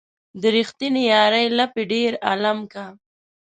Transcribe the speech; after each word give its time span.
د 0.41 0.43
ريښتينې 0.55 1.03
يارۍ 1.13 1.45
لاپې 1.57 1.83
ډېر 1.91 2.11
عالم 2.27 2.59
کا 2.73 2.85